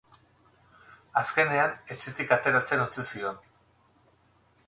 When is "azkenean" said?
1.21-1.75